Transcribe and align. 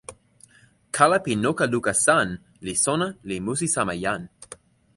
kala 0.95 1.17
pi 1.25 1.33
noka 1.43 1.65
luka 1.73 1.93
san 2.05 2.29
li 2.65 2.73
sona 2.83 3.07
li 3.27 3.35
musi 3.45 3.67
sama 3.75 3.93
jan. 4.03 4.21